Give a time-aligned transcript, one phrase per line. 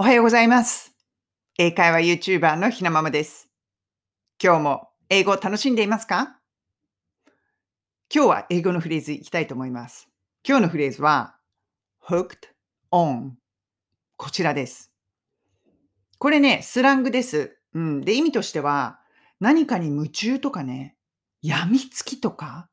[0.00, 0.94] おはようございます。
[1.58, 3.50] 英会話 YouTuber のひなままです。
[4.42, 6.38] 今日も英語を楽しんでいますか？
[8.10, 10.08] 今日は英語のフレーズいきたいと思います。
[10.42, 11.36] 今日のフレーズは
[12.02, 12.48] hooked
[12.90, 13.32] on
[14.16, 14.90] こちらです。
[16.16, 17.58] これね、スラングです。
[17.74, 18.00] うん。
[18.00, 19.00] で、意味としては
[19.38, 20.96] 何かに夢中とかね、
[21.42, 22.70] 病みつきとか、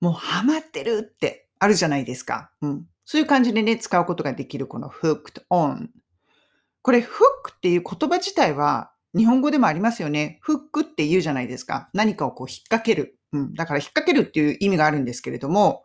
[0.00, 2.50] もうハマってるってあるじゃないですか。
[2.62, 2.86] うん。
[3.04, 5.88] そういう感じでね、使うことができるこの hooked on。
[6.86, 10.38] これ、フックっていう言葉自体は日本語でもありますよね。
[10.40, 11.90] フックって言うじゃないですか。
[11.92, 13.18] 何かをこう引っ掛ける。
[13.32, 13.54] うん。
[13.54, 15.82] だから引っ掛けるっていう意味があるんですけれども、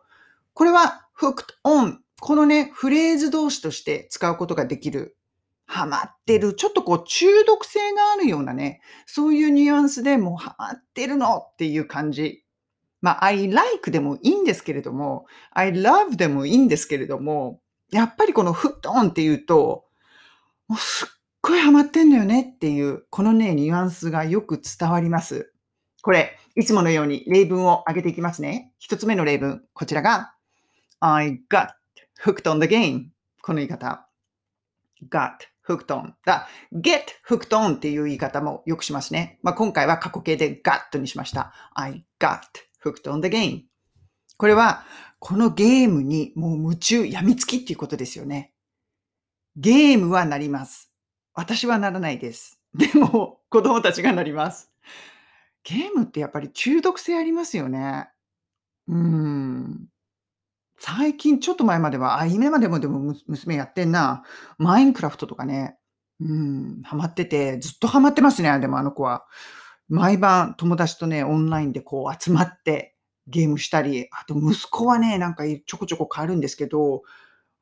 [0.54, 1.96] これは hooked on。
[2.20, 5.16] このね、フレーズ動詞として使うことができる。
[5.66, 6.54] ハマってる。
[6.54, 12.44] ちょっとこう中毒性があるようなね、そういうニュアンスでもうハマってるのっていう感じ。
[13.00, 19.86] まあ、I like でもいいんですけれども、I love でもいいんですけれども、やっぱりこの hooked on っていうと、
[20.72, 21.08] もうすっ
[21.42, 25.52] ごいハマってんのよねっていう、このね、ニュアンスがよく伝わります。
[26.00, 28.72] これ、いつものように例文を挙げていきますね。
[28.78, 30.32] 一つ目の例文、こちらが、
[31.00, 31.72] I got
[32.24, 33.08] hooked on the game。
[33.42, 34.08] この言い方。
[35.10, 35.32] got
[35.68, 36.12] hooked on。
[36.24, 39.40] だ get hooked on っていう言い方もよくしますね。
[39.42, 41.52] まあ、今回は過去形で got にしました。
[41.74, 42.38] I got
[42.82, 43.64] hooked on the game。
[44.38, 44.84] これは、
[45.18, 48.54] このゲームにもう夢中、病みつきっていうことですよね。
[49.56, 50.90] ゲームはなります。
[51.34, 52.60] 私はならないです。
[52.74, 54.70] でも、子供たちがなります。
[55.64, 58.08] ゲームってやっぱり中毒性ありますよね。
[58.88, 59.88] うーん。
[60.78, 64.24] 最近、ちょっと前までは、あ、今までもでも娘やってんな。
[64.58, 65.78] マインクラフトとかね。
[66.20, 69.26] うん、ハマってて、ずっとハマってますね、でもあの子は。
[69.88, 77.02] 毎晩友達とね、オンラインでこう集まってゲームしたり、あと息子はね、なんかちょこちょこ変わるんですけど、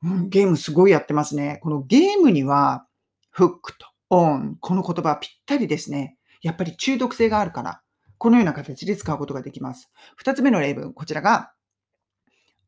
[0.03, 1.59] うん、ゲームすごいやってますね。
[1.61, 2.85] このゲームには、
[3.29, 6.17] フックとオン、この言葉ぴったりですね。
[6.41, 7.81] やっぱり中毒性があるから、
[8.17, 9.91] このような形で使うことができます。
[10.15, 11.53] 二つ目の例文、こちらが、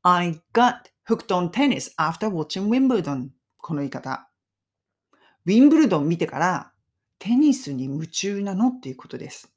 [0.03, 0.75] I got
[1.08, 3.30] hooked on tennis after watching Wimbledon.
[3.58, 4.29] この言い方。
[5.46, 6.72] ウィンブルドン見てから、
[7.19, 9.52] テニスに夢中なのっていうことです。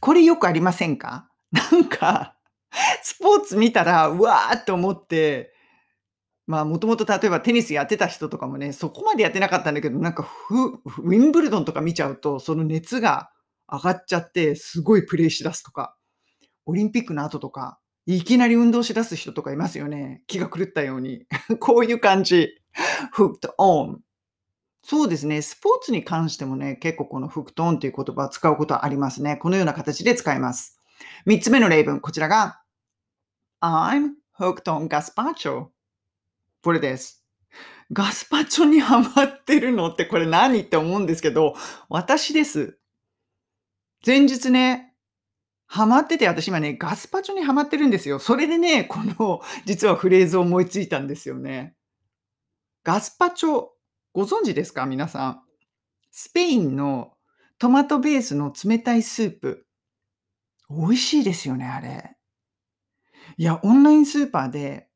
[0.00, 1.28] これよくありませんか？
[1.52, 2.36] なんか、
[3.02, 5.51] スポーツ見たら、うわーって思って、
[6.46, 13.30] まあ、もともと例えばテニスやってた人とかもね、そこまでやってなかったんだけど、なんかフ、ウィンブルドンとか見ちゃうと、その熱が
[13.70, 15.96] 上がっちゃって、すごいプレイしだすとか、
[16.66, 20.22] オリンピックの後とか、いきなり運動しだす人とかいますよね。
[20.26, 21.26] 気が狂ったように。
[21.60, 22.48] こういう感じ。
[23.14, 23.98] hooked on。
[24.82, 25.42] そうですね。
[25.42, 29.36] スポーツに関してもね、結構この hooked on という言葉を使うことはありますね。
[29.36, 30.80] このような形で使います。
[31.26, 32.60] 三つ目の例文、こちらが、
[33.60, 35.68] I'm hooked on gazpacho。
[36.62, 37.24] これです。
[37.92, 41.54] ガスパチョにハマってるのってこれ何って思うんですけど、
[41.88, 42.78] 私です。
[44.06, 44.94] 前日ね、
[45.66, 48.18] ハマってて、私今ね、ガスパチョにハマってるんですよ。
[48.18, 51.74] それでね、この、実はフレーズを思いついたんですよね。
[52.84, 53.68] ガスパチョ、
[54.12, 54.86] ご存知ですか？
[54.86, 55.42] 皆さん。
[56.10, 57.14] スペインの
[57.58, 59.66] トマトベースの冷たいスープ。
[60.70, 62.16] 美味しいですよね、あれ。
[63.36, 64.88] いや、オンラインスーパーで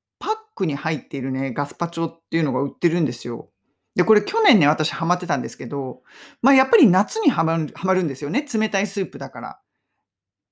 [0.57, 3.51] クに入っているね、ガスパチョっていうのが売ってるんですよ。
[3.95, 6.03] で、これ去年ね、私ハマってたんですけど、
[6.43, 8.45] まあやっぱり夏にハマるハマるんですよね。
[8.53, 9.61] 冷たいスープだから。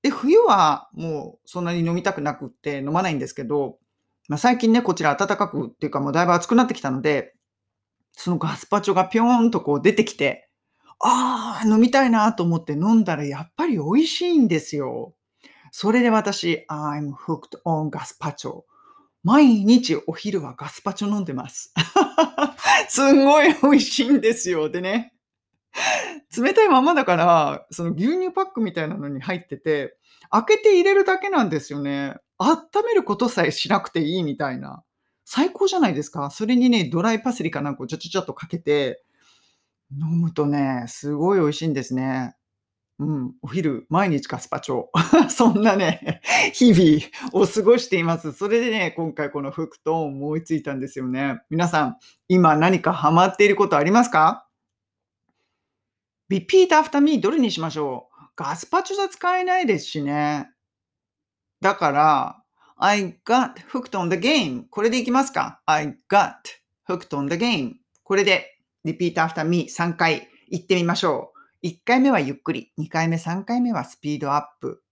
[0.01, 3.77] で、冬はもうそんなに飲みたくなくって飲まないんですけど、
[4.27, 7.35] まあ、最近ね、こちら暖かくっていうかもうだいぶ暑くなってきたので、
[8.13, 10.49] そのガスパチョがぴょーんとこう出てきて、
[10.99, 15.13] ああ、飲みたいなと思って飲んだらやっぱり美味しいんですよ。
[15.71, 18.61] それで私、I'm hooked on ガスパチョ。
[19.25, 21.73] 毎日お昼はガスパチョ飲んでます。
[22.87, 24.69] すんごい美味しいんですよ。
[24.69, 25.15] でね、
[26.37, 29.97] 冷たいままだから、その牛乳パックみたいなのに入ってて、
[30.29, 32.17] 開けて入れるだけなんですよね。
[32.37, 34.83] 温めることさえしなくていいみたいな。
[35.25, 36.29] 最高じゃないですか。
[36.29, 39.03] それにね、ドライパセリかなんかをちょちょちょっとかけて、
[39.91, 42.35] 飲むとね、すごい美味しいんですね。
[42.97, 44.85] うん、お昼、毎日ガスパチョ。
[45.29, 46.21] そんなね、
[46.53, 48.31] 日々を過ごしています。
[48.31, 51.41] それでね、今回このフクトン思いついたんですよね。
[51.49, 51.97] 皆さん、
[52.29, 54.47] 今何かハマっていることありますか
[56.31, 58.15] ?repeat after me どれにしましょう？
[58.37, 60.49] ガスパチョじゃ使えないですしね。
[61.59, 62.43] だから、
[62.77, 64.65] I got hooked on the game.
[64.69, 66.33] これでいきますか ?I got
[66.87, 67.73] hooked on the game.
[68.03, 71.34] これで repeat after me 3回言ってみましょう。
[71.63, 74.83] 1回目はゆっくり、2回目、3回目はスピードアップ。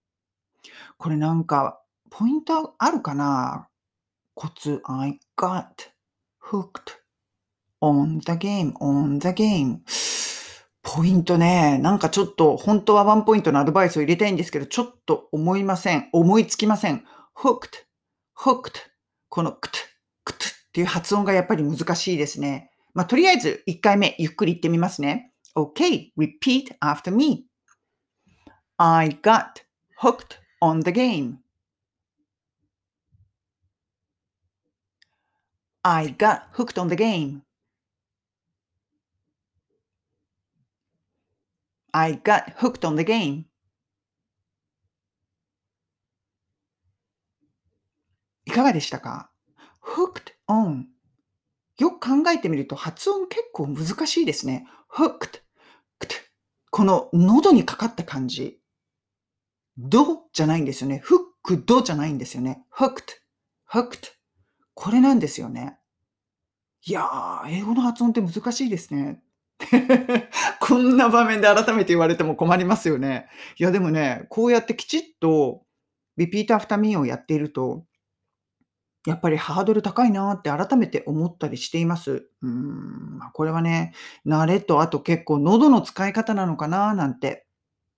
[0.97, 3.69] これなんか、ポイントあるかな？
[4.35, 4.81] コツ。
[4.85, 5.65] I got
[6.41, 6.99] hooked
[7.81, 9.79] on the game, on the game.
[10.81, 11.79] ポイントね。
[11.79, 16.09] なんかちょっと、本当はワンポイントのアドバイスを入れたいんですけど、ちょっと思いません。
[16.11, 17.03] 思いつきません。
[17.35, 17.85] hooked,
[18.37, 18.71] hooked.
[19.29, 19.77] このクト、
[20.25, 22.69] クトっていう発音がやっぱり難しいですね。
[22.93, 25.32] まあ、とりあえず1回目ゆっくり言ってみますね。
[25.56, 27.46] Okay, repeat after me.
[28.78, 29.62] I got
[29.98, 31.40] hooked on the game.
[35.84, 37.42] I got hooked on the game.
[41.94, 43.46] I got hooked on the game.
[48.44, 49.30] いかがでしたか
[49.82, 50.91] ?hooked on よく
[52.03, 54.67] 考えてみると発音結構難しいですね。
[54.91, 55.41] hooked
[56.69, 58.59] この喉にかかった感じ。
[59.77, 60.99] どじゃないんですよね。
[61.03, 62.65] フックドじゃないんですよね。
[62.75, 63.03] hooked,
[63.71, 64.11] hooked
[64.73, 65.77] これなんですよね。
[66.85, 69.21] いやー、英語の発音って難しいですね。
[70.59, 73.29] こんな場面で改めて言われても困りますよね。
[73.57, 75.63] いや、でもね、こうやってきちっと
[76.17, 77.85] repeat after me をやっていると、
[79.05, 82.29] やっぱりハードル高いなって改めて思ったりしています。
[82.41, 83.93] うーん、ま、これはね、
[84.25, 87.45] 慣れとあと結構喉の使い方なのかななんて、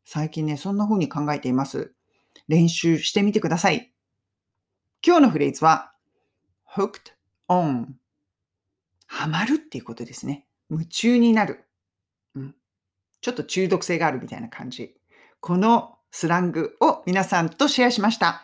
[0.06, 1.94] 最近ね、そんな風に考えています。
[2.48, 3.94] 練習してみてください。
[5.06, 5.94] 今日のフレーズは、
[6.76, 7.14] hooked
[7.48, 7.86] on
[9.08, 10.48] ハマるっていうことですね。
[10.70, 11.66] 夢中になる。
[12.36, 12.56] うん。
[13.22, 14.96] ちょっと中毒性があるみたいな感じ。
[15.40, 18.44] このスラングを皆さんとシェアしました。